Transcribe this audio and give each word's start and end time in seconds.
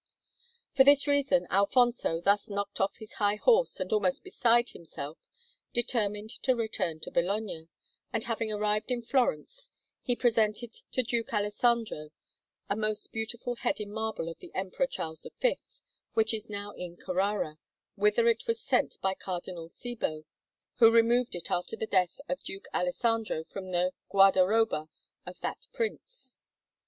For 0.73 0.83
this 0.83 1.05
reason 1.05 1.45
Alfonso, 1.51 2.21
thus 2.21 2.49
knocked 2.49 2.81
off 2.81 2.97
his 2.97 3.13
high 3.21 3.35
horse 3.35 3.79
and 3.79 3.93
almost 3.93 4.23
beside 4.23 4.69
himself, 4.71 5.19
determined 5.73 6.31
to 6.41 6.55
return 6.55 6.99
to 7.01 7.11
Bologna; 7.11 7.67
and, 8.11 8.23
having 8.23 8.51
arrived 8.51 8.89
in 8.89 9.03
Florence, 9.03 9.73
he 10.01 10.15
presented 10.15 10.73
to 10.93 11.03
Duke 11.03 11.31
Alessandro 11.31 12.09
a 12.67 12.75
most 12.75 13.11
beautiful 13.11 13.57
head 13.57 13.79
in 13.79 13.91
marble 13.91 14.27
of 14.27 14.39
the 14.39 14.51
Emperor 14.55 14.87
Charles 14.87 15.27
V, 15.39 15.61
which 16.15 16.33
is 16.33 16.49
now 16.49 16.71
in 16.71 16.97
Carrara, 16.97 17.59
whither 17.93 18.27
it 18.27 18.47
was 18.47 18.59
sent 18.59 18.99
by 19.01 19.13
Cardinal 19.13 19.69
Cibo, 19.69 20.25
who 20.77 20.89
removed 20.89 21.35
it 21.35 21.51
after 21.51 21.75
the 21.75 21.85
death 21.85 22.19
of 22.27 22.41
Duke 22.41 22.67
Alessandro 22.73 23.43
from 23.43 23.69
the 23.69 23.91
guardaroba 24.09 24.89
of 25.27 25.39
that 25.41 25.67
Prince. 25.73 26.37